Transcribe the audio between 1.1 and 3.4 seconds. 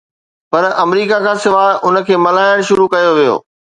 کان سواءِ ان کي ملهائڻ شروع ڪيو ويو